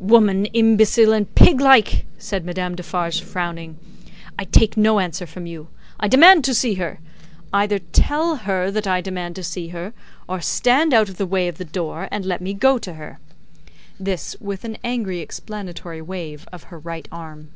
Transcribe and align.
"Woman 0.00 0.46
imbecile 0.46 1.12
and 1.12 1.34
pig 1.34 1.60
like!" 1.60 2.06
said 2.16 2.46
Madame 2.46 2.74
Defarge, 2.74 3.20
frowning. 3.20 3.76
"I 4.38 4.44
take 4.44 4.78
no 4.78 4.98
answer 4.98 5.26
from 5.26 5.44
you. 5.44 5.68
I 6.00 6.08
demand 6.08 6.42
to 6.44 6.54
see 6.54 6.76
her. 6.76 7.00
Either 7.52 7.78
tell 7.92 8.36
her 8.36 8.70
that 8.70 8.86
I 8.86 9.02
demand 9.02 9.36
to 9.36 9.42
see 9.42 9.68
her, 9.76 9.92
or 10.26 10.40
stand 10.40 10.94
out 10.94 11.10
of 11.10 11.18
the 11.18 11.26
way 11.26 11.48
of 11.48 11.58
the 11.58 11.66
door 11.66 12.08
and 12.10 12.24
let 12.24 12.40
me 12.40 12.54
go 12.54 12.78
to 12.78 12.94
her!" 12.94 13.18
This, 14.00 14.34
with 14.40 14.64
an 14.64 14.78
angry 14.82 15.18
explanatory 15.20 16.00
wave 16.00 16.48
of 16.50 16.62
her 16.72 16.78
right 16.78 17.06
arm. 17.12 17.50